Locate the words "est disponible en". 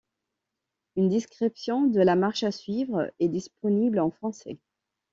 3.19-4.09